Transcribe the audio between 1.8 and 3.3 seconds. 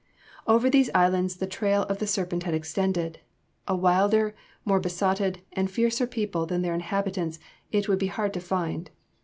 of the Serpent has extended.